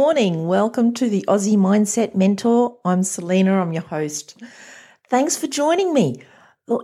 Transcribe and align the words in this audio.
morning. 0.00 0.46
Welcome 0.46 0.94
to 0.94 1.10
the 1.10 1.26
Aussie 1.28 1.58
Mindset 1.58 2.14
Mentor. 2.14 2.78
I'm 2.86 3.02
Selena, 3.02 3.60
I'm 3.60 3.74
your 3.74 3.82
host. 3.82 4.34
Thanks 5.10 5.36
for 5.36 5.46
joining 5.46 5.92
me. 5.92 6.22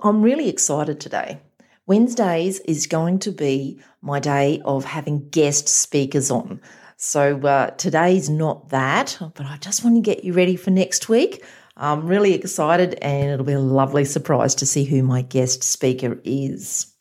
I'm 0.03 0.21
really 0.21 0.51
excited 0.51 1.01
today. 1.01 1.41
Wednesdays 1.87 2.61
is 2.61 2.87
going 2.87 3.21
to 3.21 3.33
be 3.33 3.81
my 4.03 4.21
day 4.21 4.61
of 4.67 4.85
having 4.85 5.31
guest 5.31 5.67
speakers 5.67 6.31
on. 6.31 6.61
So 6.99 7.41
uh, 7.41 7.71
today's 7.71 8.29
not 8.29 8.69
that, 8.69 9.17
but 9.35 9.47
I 9.47 9.57
just 9.63 9.83
want 9.83 9.97
to 9.97 10.03
get 10.03 10.23
you 10.23 10.35
ready 10.35 10.55
for 10.55 10.71
next 10.71 11.09
week. 11.09 11.43
I'm 11.75 12.07
really 12.07 12.35
excited, 12.35 12.99
and 13.01 13.31
it'll 13.31 13.47
be 13.47 13.55
a 13.55 13.61
lovely 13.61 14.05
surprise 14.05 14.55
to 14.57 14.67
see 14.67 14.85
who 14.85 15.03
my 15.03 15.23
guest 15.23 15.65
speaker 15.65 16.21
is. 16.23 16.93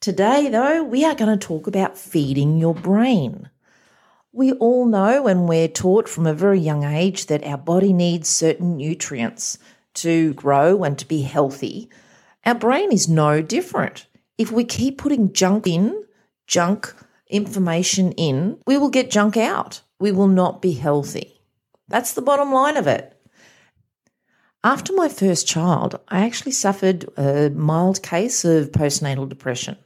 Today, 0.00 0.48
though, 0.48 0.82
we 0.82 1.04
are 1.04 1.14
going 1.14 1.38
to 1.38 1.46
talk 1.46 1.66
about 1.66 1.98
feeding 1.98 2.56
your 2.56 2.74
brain. 2.74 3.50
We 4.36 4.52
all 4.52 4.84
know 4.84 5.26
and 5.28 5.48
we're 5.48 5.66
taught 5.66 6.10
from 6.10 6.26
a 6.26 6.34
very 6.34 6.60
young 6.60 6.84
age 6.84 7.24
that 7.28 7.42
our 7.42 7.56
body 7.56 7.94
needs 7.94 8.28
certain 8.28 8.76
nutrients 8.76 9.56
to 9.94 10.34
grow 10.34 10.84
and 10.84 10.98
to 10.98 11.08
be 11.08 11.22
healthy. 11.22 11.88
Our 12.44 12.54
brain 12.54 12.92
is 12.92 13.08
no 13.08 13.40
different. 13.40 14.04
If 14.36 14.52
we 14.52 14.64
keep 14.64 14.98
putting 14.98 15.32
junk 15.32 15.66
in, 15.66 16.04
junk 16.46 16.94
information 17.28 18.12
in, 18.12 18.58
we 18.66 18.76
will 18.76 18.90
get 18.90 19.10
junk 19.10 19.38
out. 19.38 19.80
We 19.98 20.12
will 20.12 20.28
not 20.28 20.60
be 20.60 20.72
healthy. 20.72 21.40
That's 21.88 22.12
the 22.12 22.20
bottom 22.20 22.52
line 22.52 22.76
of 22.76 22.86
it. 22.86 23.18
After 24.62 24.92
my 24.92 25.08
first 25.08 25.48
child, 25.48 25.98
I 26.08 26.26
actually 26.26 26.52
suffered 26.52 27.06
a 27.16 27.48
mild 27.48 28.02
case 28.02 28.44
of 28.44 28.70
postnatal 28.70 29.30
depression. 29.30 29.78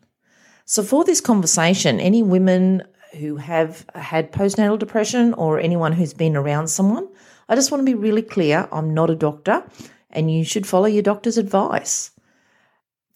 So, 0.64 0.82
for 0.82 1.04
this 1.04 1.20
conversation, 1.20 2.00
any 2.00 2.24
women 2.24 2.82
who 3.18 3.36
have 3.36 3.84
had 3.94 4.32
postnatal 4.32 4.78
depression 4.78 5.34
or 5.34 5.58
anyone 5.58 5.92
who's 5.92 6.14
been 6.14 6.36
around 6.36 6.68
someone, 6.68 7.08
I 7.48 7.54
just 7.54 7.70
want 7.70 7.80
to 7.80 7.84
be 7.84 7.94
really 7.94 8.22
clear 8.22 8.68
I'm 8.70 8.94
not 8.94 9.10
a 9.10 9.16
doctor 9.16 9.64
and 10.10 10.30
you 10.30 10.44
should 10.44 10.66
follow 10.66 10.86
your 10.86 11.02
doctor's 11.02 11.38
advice. 11.38 12.10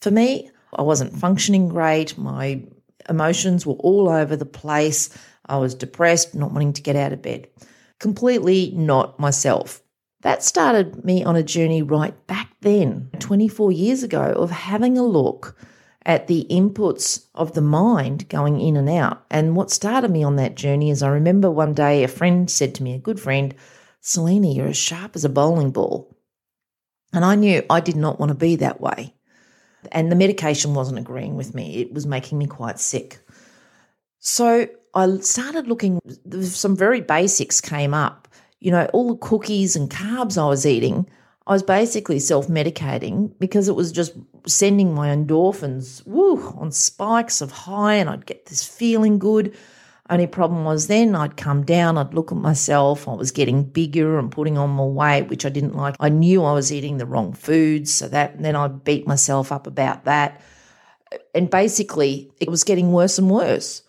For 0.01 0.11
me, 0.11 0.49
I 0.73 0.81
wasn't 0.81 1.17
functioning 1.17 1.69
great. 1.69 2.17
My 2.17 2.63
emotions 3.09 3.65
were 3.65 3.75
all 3.75 4.09
over 4.09 4.35
the 4.35 4.45
place. 4.45 5.09
I 5.45 5.57
was 5.57 5.75
depressed, 5.75 6.35
not 6.35 6.51
wanting 6.51 6.73
to 6.73 6.81
get 6.81 6.95
out 6.95 7.13
of 7.13 7.21
bed. 7.21 7.47
Completely 7.99 8.71
not 8.75 9.19
myself. 9.19 9.81
That 10.21 10.43
started 10.43 11.05
me 11.05 11.23
on 11.23 11.35
a 11.35 11.43
journey 11.43 11.81
right 11.81 12.15
back 12.27 12.51
then, 12.61 13.09
24 13.19 13.71
years 13.71 14.03
ago, 14.03 14.33
of 14.35 14.49
having 14.49 14.97
a 14.97 15.03
look 15.03 15.55
at 16.05 16.27
the 16.27 16.45
inputs 16.49 17.25
of 17.33 17.53
the 17.53 17.61
mind 17.61 18.29
going 18.29 18.61
in 18.61 18.77
and 18.77 18.89
out. 18.89 19.25
And 19.31 19.55
what 19.55 19.71
started 19.71 20.11
me 20.11 20.23
on 20.23 20.35
that 20.35 20.55
journey 20.55 20.91
is 20.91 21.01
I 21.01 21.09
remember 21.09 21.49
one 21.49 21.73
day 21.73 22.03
a 22.03 22.07
friend 22.07 22.49
said 22.49 22.75
to 22.75 22.83
me, 22.83 22.93
a 22.93 22.99
good 22.99 23.19
friend, 23.19 23.55
Selena, 24.01 24.47
you're 24.47 24.67
as 24.67 24.77
sharp 24.77 25.15
as 25.15 25.25
a 25.25 25.29
bowling 25.29 25.71
ball. 25.71 26.15
And 27.11 27.25
I 27.25 27.35
knew 27.35 27.63
I 27.69 27.79
did 27.79 27.95
not 27.95 28.19
want 28.19 28.29
to 28.29 28.35
be 28.35 28.55
that 28.57 28.79
way. 28.79 29.15
And 29.91 30.11
the 30.11 30.15
medication 30.15 30.73
wasn't 30.73 30.99
agreeing 30.99 31.35
with 31.35 31.55
me, 31.55 31.77
it 31.77 31.93
was 31.93 32.05
making 32.05 32.37
me 32.37 32.45
quite 32.45 32.79
sick. 32.79 33.19
So 34.19 34.67
I 34.93 35.17
started 35.17 35.67
looking, 35.67 35.99
some 36.41 36.75
very 36.75 37.01
basics 37.01 37.61
came 37.61 37.93
up. 37.93 38.27
You 38.59 38.71
know, 38.71 38.85
all 38.93 39.09
the 39.09 39.17
cookies 39.17 39.75
and 39.75 39.89
carbs 39.89 40.41
I 40.41 40.47
was 40.47 40.65
eating 40.65 41.07
I 41.47 41.53
was 41.53 41.63
basically 41.63 42.19
self 42.19 42.47
medicating 42.47 43.31
because 43.39 43.67
it 43.67 43.75
was 43.75 43.91
just 43.91 44.13
sending 44.47 44.93
my 44.93 45.09
endorphins 45.09 46.05
woo, 46.05 46.41
on 46.57 46.71
spikes 46.71 47.41
of 47.41 47.51
high, 47.51 47.95
and 47.95 48.09
I'd 48.09 48.25
get 48.25 48.47
this 48.47 48.63
feeling 48.67 49.19
good. 49.19 49.55
Only 50.09 50.27
problem 50.27 50.65
was 50.65 50.87
then 50.87 51.15
I'd 51.15 51.37
come 51.37 51.63
down, 51.63 51.97
I'd 51.97 52.13
look 52.13 52.31
at 52.31 52.37
myself, 52.37 53.07
I 53.07 53.13
was 53.13 53.31
getting 53.31 53.63
bigger 53.63 54.19
and 54.19 54.31
putting 54.31 54.57
on 54.57 54.69
more 54.69 54.91
weight, 54.91 55.29
which 55.29 55.45
I 55.45 55.49
didn't 55.49 55.75
like. 55.75 55.95
I 55.99 56.09
knew 56.09 56.43
I 56.43 56.53
was 56.53 56.71
eating 56.71 56.97
the 56.97 57.07
wrong 57.07 57.33
foods, 57.33 57.91
so 57.91 58.07
that 58.09 58.41
then 58.41 58.55
I'd 58.55 58.83
beat 58.83 59.07
myself 59.07 59.51
up 59.51 59.65
about 59.65 60.05
that. 60.05 60.41
And 61.33 61.49
basically, 61.49 62.31
it 62.39 62.49
was 62.49 62.63
getting 62.63 62.91
worse 62.91 63.17
and 63.17 63.29
worse. 63.29 63.81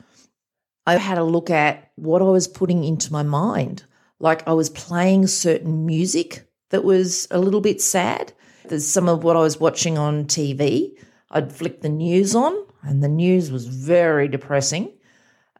I 0.86 0.96
had 0.96 1.18
a 1.18 1.24
look 1.24 1.50
at 1.50 1.90
what 1.96 2.22
I 2.22 2.26
was 2.26 2.48
putting 2.48 2.84
into 2.84 3.12
my 3.12 3.22
mind. 3.22 3.84
Like 4.20 4.46
I 4.46 4.52
was 4.52 4.70
playing 4.70 5.26
certain 5.26 5.84
music 5.84 6.45
that 6.70 6.84
was 6.84 7.28
a 7.30 7.38
little 7.38 7.60
bit 7.60 7.80
sad. 7.80 8.32
There's 8.64 8.86
some 8.86 9.08
of 9.08 9.22
what 9.22 9.36
I 9.36 9.40
was 9.40 9.60
watching 9.60 9.96
on 9.96 10.24
TV. 10.24 10.92
I'd 11.30 11.52
flick 11.52 11.82
the 11.82 11.88
news 11.88 12.34
on, 12.34 12.56
and 12.82 13.02
the 13.02 13.08
news 13.08 13.50
was 13.50 13.66
very 13.66 14.28
depressing. 14.28 14.92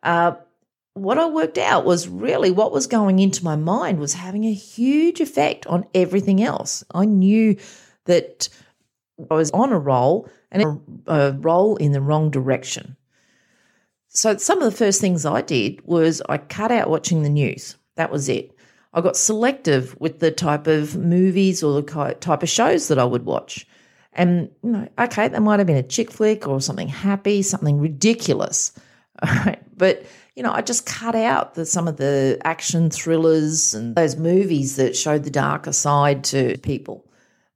Uh, 0.03 0.35
what 0.95 1.19
I 1.19 1.27
worked 1.27 1.59
out 1.59 1.85
was 1.85 2.09
really 2.09 2.51
what 2.51 2.73
was 2.73 2.87
going 2.87 3.19
into 3.19 3.45
my 3.45 3.55
mind 3.55 3.99
was 3.99 4.15
having 4.15 4.45
a 4.45 4.53
huge 4.53 5.21
effect 5.21 5.67
on 5.67 5.87
everything 5.95 6.43
else. 6.43 6.83
I 6.95 7.05
knew 7.05 7.57
that 8.07 8.49
I 9.31 9.35
was 9.35 9.51
on 9.51 9.73
a 9.73 9.79
roll 9.79 10.29
and 10.51 10.81
a, 11.07 11.37
roll 11.39 11.77
in 11.77 11.93
the 11.93 12.01
wrong 12.01 12.31
direction. 12.31 12.97
So, 14.09 14.39
some 14.39 14.63
of 14.63 14.65
the 14.65 14.77
first 14.77 15.01
things 15.01 15.27
I 15.27 15.43
did 15.43 15.83
was 15.85 16.23
I 16.31 16.39
cut 16.39 16.73
out 16.73 16.89
watching 16.89 17.23
the 17.23 17.29
news. 17.29 17.77
That 17.97 18.11
was 18.11 18.31
it. 18.31 18.56
I 18.97 19.03
got 19.03 19.17
selective 19.17 19.95
with 20.01 20.21
the 20.21 20.31
type 20.31 20.67
of 20.67 20.97
movies 20.97 21.63
or 21.63 21.81
the 21.81 22.17
type 22.19 22.43
of 22.43 22.49
shows 22.49 22.89
that 22.89 22.99
I 22.99 23.05
would 23.05 23.27
watch. 23.27 23.67
And, 24.15 24.51
you 24.63 24.71
know, 24.71 24.89
okay, 24.99 25.29
that 25.29 25.43
might 25.43 25.61
have 25.61 25.67
been 25.67 25.77
a 25.77 25.83
chick 25.83 26.11
flick 26.11 26.49
or 26.49 26.63
something 26.63 26.89
happy, 26.89 27.43
something 27.43 27.79
ridiculous. 27.79 28.73
But, 29.79 30.07
you 30.35 30.43
know, 30.43 30.53
I 30.53 30.63
just 30.63 30.87
cut 30.87 31.15
out 31.15 31.53
the, 31.53 31.67
some 31.67 31.87
of 31.87 31.99
the 31.99 32.39
action 32.45 32.89
thrillers 32.89 33.75
and 33.75 33.95
those 33.95 34.17
movies 34.17 34.77
that 34.77 34.97
showed 34.97 35.25
the 35.25 35.31
darker 35.31 35.73
side 35.73 36.25
to 36.25 36.57
people 36.63 37.05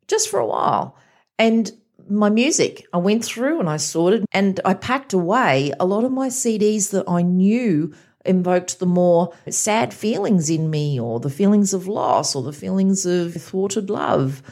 just 0.06 0.28
for 0.28 0.38
a 0.38 0.46
while. 0.46 0.98
And 1.38 1.72
my 2.10 2.28
music, 2.28 2.86
I 2.92 2.98
went 2.98 3.24
through 3.24 3.58
and 3.58 3.70
I 3.70 3.78
sorted 3.78 4.26
and 4.32 4.60
I 4.66 4.74
packed 4.74 5.14
away 5.14 5.72
a 5.80 5.86
lot 5.86 6.04
of 6.04 6.12
my 6.12 6.28
CDs 6.28 6.90
that 6.90 7.08
I 7.08 7.22
knew 7.22 7.94
invoked 8.30 8.78
the 8.78 8.86
more 8.86 9.34
sad 9.50 9.92
feelings 9.92 10.48
in 10.48 10.70
me, 10.70 10.98
or 10.98 11.20
the 11.20 11.28
feelings 11.28 11.74
of 11.74 11.86
loss, 11.86 12.34
or 12.34 12.42
the 12.42 12.52
feelings 12.52 13.04
of 13.04 13.34
thwarted 13.34 13.90
love. 13.90 14.42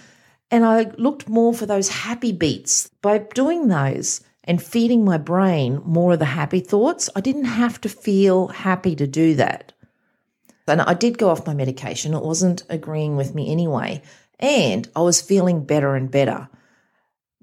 And 0.51 0.65
I 0.65 0.91
looked 0.99 1.29
more 1.29 1.55
for 1.55 1.65
those 1.65 1.89
happy 1.89 2.33
beats. 2.33 2.91
By 3.01 3.19
doing 3.19 3.69
those 3.69 4.21
and 4.45 4.63
feeding 4.63 5.05
my 5.05 5.19
brain 5.19 5.81
more 5.85 6.13
of 6.13 6.19
the 6.19 6.25
happy 6.25 6.61
thoughts, 6.61 7.09
I 7.17 7.21
didn't 7.21 7.45
have 7.45 7.81
to 7.83 7.89
feel 7.89 8.49
happy 8.49 8.95
to 8.97 9.07
do 9.07 9.35
that. 9.37 9.73
And 10.67 10.83
I 10.83 10.95
did 10.95 11.19
go 11.19 11.31
off 11.31 11.47
my 11.47 11.55
medication. 11.55 12.15
It 12.15 12.23
wasn't 12.23 12.63
agreeing 12.69 13.17
with 13.17 13.35
me 13.35 13.51
anyway. 13.51 14.03
And 14.39 14.89
I 14.95 15.01
was 15.01 15.21
feeling 15.21 15.65
better 15.65 15.97
and 15.97 16.11
better. 16.11 16.49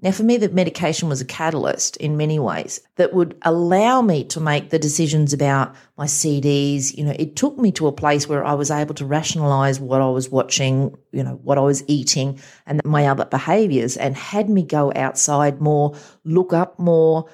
Now, 0.02 0.10
for 0.10 0.24
me, 0.24 0.36
the 0.36 0.50
medication 0.50 1.08
was 1.08 1.22
a 1.22 1.24
catalyst 1.24 1.96
in 1.96 2.18
many 2.18 2.38
ways 2.38 2.80
that 2.96 3.14
would 3.14 3.34
allow 3.42 4.02
me 4.02 4.24
to 4.24 4.40
make 4.40 4.68
the 4.68 4.78
decisions 4.78 5.32
about 5.32 5.74
my 5.96 6.04
CDs. 6.04 6.94
You 6.94 7.04
know, 7.04 7.16
it 7.18 7.34
took 7.34 7.56
me 7.56 7.72
to 7.72 7.86
a 7.86 7.92
place 7.92 8.28
where 8.28 8.44
I 8.44 8.52
was 8.52 8.70
able 8.70 8.94
to 8.96 9.06
rationalize 9.06 9.80
what 9.80 10.02
I 10.02 10.10
was 10.10 10.28
watching, 10.28 10.94
you 11.12 11.24
know, 11.24 11.40
what 11.42 11.56
I 11.56 11.62
was 11.62 11.82
eating 11.86 12.38
and 12.66 12.84
my 12.84 13.06
other 13.06 13.24
behaviors 13.24 13.96
and 13.96 14.14
had 14.14 14.50
me 14.50 14.62
go 14.62 14.92
outside 14.94 15.62
more, 15.62 15.96
look 16.24 16.52
up 16.52 16.78
more, 16.78 17.30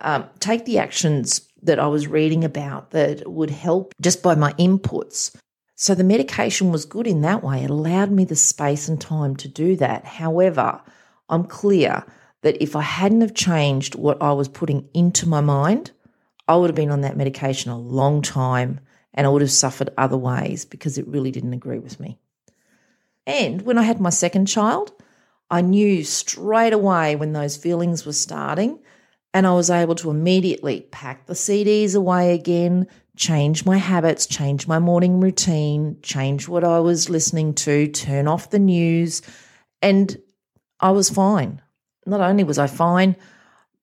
um, 0.00 0.24
take 0.38 0.66
the 0.66 0.78
actions 0.78 1.48
that 1.62 1.80
I 1.80 1.88
was 1.88 2.06
reading 2.06 2.44
about 2.44 2.92
that 2.92 3.28
would 3.28 3.50
help 3.50 3.92
just 4.00 4.22
by 4.22 4.36
my 4.36 4.52
inputs. 4.52 5.34
So 5.74 5.96
the 5.96 6.04
medication 6.04 6.70
was 6.70 6.84
good 6.84 7.08
in 7.08 7.22
that 7.22 7.42
way. 7.42 7.64
It 7.64 7.70
allowed 7.70 8.12
me 8.12 8.24
the 8.24 8.36
space 8.36 8.86
and 8.86 9.00
time 9.00 9.34
to 9.36 9.48
do 9.48 9.74
that. 9.76 10.04
However, 10.04 10.80
I'm 11.34 11.44
clear 11.44 12.04
that 12.42 12.62
if 12.62 12.76
I 12.76 12.82
hadn't 12.82 13.22
have 13.22 13.34
changed 13.34 13.94
what 13.94 14.22
I 14.22 14.32
was 14.32 14.48
putting 14.48 14.88
into 14.94 15.28
my 15.28 15.40
mind, 15.40 15.90
I 16.46 16.56
would 16.56 16.70
have 16.70 16.76
been 16.76 16.90
on 16.90 17.00
that 17.00 17.16
medication 17.16 17.70
a 17.70 17.78
long 17.78 18.22
time 18.22 18.80
and 19.14 19.26
I 19.26 19.30
would 19.30 19.42
have 19.42 19.50
suffered 19.50 19.90
other 19.96 20.16
ways 20.16 20.64
because 20.64 20.98
it 20.98 21.08
really 21.08 21.30
didn't 21.30 21.54
agree 21.54 21.78
with 21.78 21.98
me. 22.00 22.18
And 23.26 23.62
when 23.62 23.78
I 23.78 23.82
had 23.82 24.00
my 24.00 24.10
second 24.10 24.46
child, 24.46 24.92
I 25.50 25.60
knew 25.60 26.04
straight 26.04 26.72
away 26.72 27.16
when 27.16 27.32
those 27.32 27.56
feelings 27.56 28.04
were 28.04 28.12
starting, 28.12 28.78
and 29.32 29.46
I 29.46 29.54
was 29.54 29.70
able 29.70 29.94
to 29.96 30.10
immediately 30.10 30.82
pack 30.90 31.26
the 31.26 31.34
CDs 31.34 31.94
away 31.94 32.34
again, 32.34 32.86
change 33.16 33.64
my 33.64 33.78
habits, 33.78 34.26
change 34.26 34.66
my 34.66 34.78
morning 34.78 35.20
routine, 35.20 35.96
change 36.02 36.48
what 36.48 36.64
I 36.64 36.80
was 36.80 37.08
listening 37.08 37.54
to, 37.54 37.88
turn 37.88 38.26
off 38.26 38.50
the 38.50 38.58
news, 38.58 39.22
and 39.80 40.16
I 40.84 40.90
was 40.90 41.08
fine. 41.08 41.62
Not 42.04 42.20
only 42.20 42.44
was 42.44 42.58
I 42.58 42.66
fine, 42.66 43.16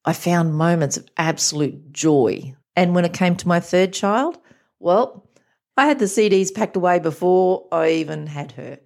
I 0.06 0.14
found 0.14 0.54
moments 0.54 0.98
of 0.98 1.08
absolute 1.18 1.92
joy. 1.92 2.54
And 2.76 2.94
when 2.94 3.06
it 3.06 3.14
came 3.14 3.36
to 3.38 3.48
my 3.48 3.60
third 3.60 3.92
child, 3.92 4.38
well, 4.78 5.28
I 5.76 5.88
had 5.88 5.98
the 5.98 6.06
CDs 6.06 6.54
packed 6.54 6.76
away 6.76 7.00
before 7.00 7.68
I 7.72 7.90
even 7.94 8.28
had 8.28 8.52
her. 8.52 8.78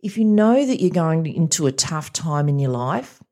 If 0.00 0.16
you 0.16 0.24
know 0.24 0.64
that 0.64 0.80
you're 0.80 0.88
going 0.88 1.26
into 1.26 1.66
a 1.66 1.72
tough 1.72 2.10
time 2.10 2.48
in 2.48 2.58
your 2.58 2.70
life, 2.70 3.22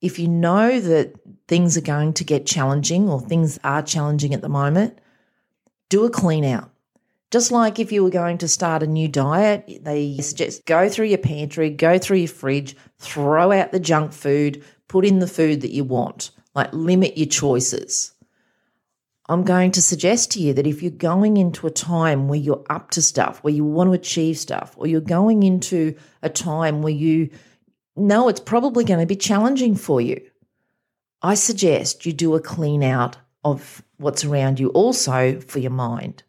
if 0.00 0.20
you 0.20 0.28
know 0.28 0.78
that 0.78 1.14
things 1.48 1.76
are 1.76 1.80
going 1.80 2.12
to 2.12 2.22
get 2.22 2.46
challenging 2.46 3.08
or 3.08 3.20
things 3.20 3.58
are 3.64 3.82
challenging 3.82 4.34
at 4.34 4.40
the 4.40 4.48
moment, 4.48 5.00
do 5.88 6.04
a 6.04 6.10
clean 6.10 6.44
out. 6.44 6.70
Just 7.30 7.52
like 7.52 7.78
if 7.78 7.92
you 7.92 8.02
were 8.02 8.10
going 8.10 8.38
to 8.38 8.48
start 8.48 8.82
a 8.82 8.88
new 8.88 9.06
diet, 9.06 9.80
they 9.82 10.16
suggest 10.18 10.66
go 10.66 10.88
through 10.88 11.06
your 11.06 11.18
pantry, 11.18 11.70
go 11.70 11.96
through 11.96 12.18
your 12.18 12.28
fridge, 12.28 12.76
throw 12.98 13.52
out 13.52 13.70
the 13.70 13.78
junk 13.78 14.12
food, 14.12 14.64
put 14.88 15.06
in 15.06 15.20
the 15.20 15.28
food 15.28 15.60
that 15.60 15.70
you 15.70 15.84
want, 15.84 16.32
like 16.54 16.72
limit 16.72 17.16
your 17.16 17.28
choices. 17.28 18.12
I'm 19.28 19.44
going 19.44 19.70
to 19.72 19.82
suggest 19.82 20.32
to 20.32 20.40
you 20.40 20.52
that 20.54 20.66
if 20.66 20.82
you're 20.82 20.90
going 20.90 21.36
into 21.36 21.68
a 21.68 21.70
time 21.70 22.26
where 22.26 22.40
you're 22.40 22.64
up 22.68 22.90
to 22.92 23.02
stuff, 23.02 23.38
where 23.44 23.54
you 23.54 23.64
want 23.64 23.88
to 23.88 23.94
achieve 23.94 24.36
stuff, 24.36 24.74
or 24.76 24.88
you're 24.88 25.00
going 25.00 25.44
into 25.44 25.94
a 26.22 26.28
time 26.28 26.82
where 26.82 26.92
you 26.92 27.30
know 27.94 28.28
it's 28.28 28.40
probably 28.40 28.82
going 28.82 28.98
to 28.98 29.06
be 29.06 29.14
challenging 29.14 29.76
for 29.76 30.00
you, 30.00 30.20
I 31.22 31.34
suggest 31.34 32.04
you 32.04 32.12
do 32.12 32.34
a 32.34 32.40
clean 32.40 32.82
out 32.82 33.18
of 33.44 33.84
what's 33.98 34.24
around 34.24 34.58
you 34.58 34.70
also 34.70 35.38
for 35.38 35.60
your 35.60 35.70
mind. 35.70 36.24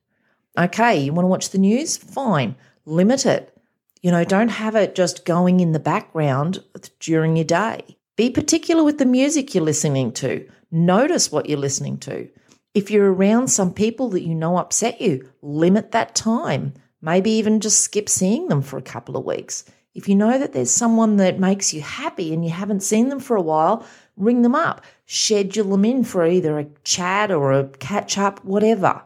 Okay, 0.58 1.00
you 1.00 1.14
want 1.14 1.24
to 1.24 1.30
watch 1.30 1.50
the 1.50 1.58
news? 1.58 1.98
Fine, 1.98 2.56
limit 2.86 3.26
it. 3.26 3.58
You 4.02 4.12
know, 4.12 4.24
don't 4.24 4.50
have 4.50 4.76
it 4.76 4.96
just 4.96 5.26
going 5.26 5.60
in 5.60 5.72
the 5.72 5.80
background 5.80 6.64
during 7.00 7.36
your 7.36 7.46
day. 7.46 7.98
Be 8.18 8.30
particular 8.30 8.84
with 8.84 8.98
the 8.98 9.06
music 9.06 9.54
you're 9.54 9.64
listening 9.64 10.12
to. 10.14 10.48
Notice 10.72 11.32
what 11.32 11.48
you're 11.48 11.58
listening 11.58 11.98
to. 12.00 12.28
If 12.74 12.92
you're 12.92 13.14
around 13.14 13.48
some 13.48 13.74
people 13.74 14.10
that 14.10 14.24
you 14.24 14.36
know 14.36 14.58
upset 14.58 15.00
you, 15.02 15.30
limit 15.42 15.92
that 15.92 16.16
time. 16.16 16.74
Maybe 17.02 17.32
even 17.32 17.60
just 17.60 17.82
skip 17.82 18.10
seeing 18.10 18.48
them 18.48 18.62
for 18.62 18.78
a 18.78 18.82
couple 18.82 19.18
of 19.18 19.26
weeks. 19.26 19.66
If 19.94 20.08
you 20.08 20.16
know 20.16 20.38
that 20.38 20.54
there's 20.54 20.72
someone 20.72 21.18
that 21.18 21.40
makes 21.40 21.74
you 21.74 21.82
happy 21.82 22.34
and 22.34 22.46
you 22.46 22.52
haven't 22.52 22.84
seen 22.84 23.10
them 23.10 23.20
for 23.20 23.36
a 23.36 23.42
while, 23.42 23.86
ring 24.16 24.42
them 24.42 24.56
up. 24.56 24.84
Schedule 25.06 25.72
them 25.72 25.84
in 25.86 26.04
for 26.04 26.26
either 26.26 26.60
a 26.60 26.68
chat 26.84 27.32
or 27.32 27.52
a 27.52 27.68
catch 27.68 28.18
up, 28.18 28.44
whatever. 28.46 29.02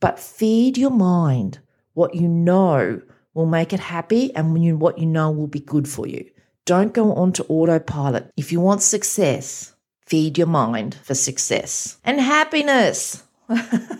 But 0.00 0.18
feed 0.18 0.78
your 0.78 0.90
mind 0.90 1.60
what 1.94 2.14
you 2.14 2.26
know 2.26 3.00
will 3.34 3.46
make 3.46 3.72
it 3.72 3.80
happy 3.80 4.34
and 4.34 4.80
what 4.80 4.98
you 4.98 5.06
know 5.06 5.30
will 5.30 5.46
be 5.46 5.60
good 5.60 5.88
for 5.88 6.06
you. 6.06 6.28
Don't 6.64 6.92
go 6.92 7.12
on 7.14 7.32
to 7.34 7.44
autopilot. 7.44 8.30
If 8.36 8.52
you 8.52 8.60
want 8.60 8.82
success, 8.82 9.74
feed 10.06 10.38
your 10.38 10.46
mind 10.46 10.94
for 11.02 11.14
success 11.14 11.98
and 12.04 12.20
happiness. 12.20 13.22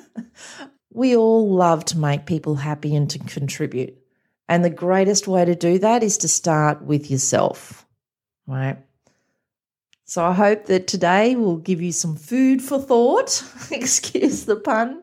we 0.93 1.17
all 1.17 1.51
love 1.51 1.85
to 1.87 1.99
make 1.99 2.27
people 2.27 2.57
happy 2.57 2.95
and 2.95 3.09
to 3.11 3.19
contribute. 3.19 3.97
And 4.49 4.65
the 4.65 4.71
greatest 4.71 5.29
way 5.29 5.45
to 5.45 5.55
do 5.55 5.79
that 5.79 6.03
is 6.03 6.19
to 6.19 6.29
start 6.29 6.83
with 6.83 7.11
yourself, 7.11 7.87
right? 8.47 8.79
So 10.05 10.25
I 10.25 10.33
hope 10.33 10.67
that 10.67 10.89
today 10.89 11.37
will 11.37 11.59
give 11.59 11.81
you 11.81 11.93
some 11.93 12.17
food 12.17 12.61
for 12.61 12.81
thought. 12.81 13.45
Excuse 13.71 14.45
the 14.45 14.57
pun. 14.57 15.03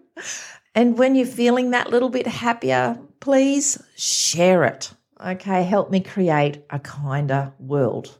And 0.77 0.95
when 0.95 1.15
you're 1.15 1.25
feeling 1.25 1.71
that 1.71 1.89
little 1.89 2.09
bit 2.09 2.27
happier, 2.27 2.99
please 3.19 3.81
share 3.95 4.63
it. 4.63 4.93
Okay, 5.19 5.63
help 5.63 5.89
me 5.89 6.01
create 6.01 6.63
a 6.69 6.77
kinder 6.77 7.51
world. 7.57 8.15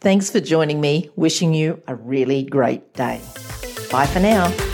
Thanks 0.00 0.30
for 0.30 0.38
joining 0.38 0.80
me. 0.80 1.10
Wishing 1.16 1.54
you 1.54 1.82
a 1.88 1.96
really 1.96 2.44
great 2.44 2.94
day. 2.94 3.20
Bye 3.90 4.06
for 4.06 4.20
now. 4.20 4.67